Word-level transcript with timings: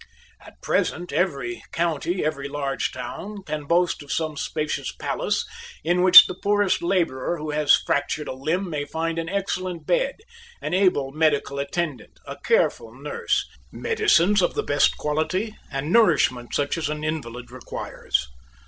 At 0.43 0.59
present 0.63 1.13
every 1.13 1.63
county, 1.71 2.25
every 2.25 2.47
large 2.47 2.91
town, 2.91 3.43
can 3.45 3.65
boast 3.65 4.01
of 4.01 4.11
some 4.11 4.35
spacious 4.35 4.91
palace 4.91 5.45
in 5.83 6.01
which 6.01 6.25
the 6.25 6.33
poorest 6.33 6.81
labourer 6.81 7.37
who 7.37 7.51
has 7.51 7.75
fractured 7.75 8.27
a 8.27 8.33
limb 8.33 8.67
may 8.67 8.83
find 8.83 9.19
an 9.19 9.29
excellent 9.29 9.85
bed, 9.85 10.15
an 10.59 10.73
able 10.73 11.11
medical 11.11 11.59
attendant, 11.59 12.19
a 12.25 12.35
careful 12.43 12.91
nurse, 12.91 13.47
medicines 13.71 14.41
of 14.41 14.55
the 14.55 14.63
best 14.63 14.97
quality, 14.97 15.55
and 15.69 15.91
nourishment 15.93 16.55
such 16.55 16.79
as 16.79 16.89
an 16.89 17.03
invalid 17.03 17.51
requires. 17.51 18.27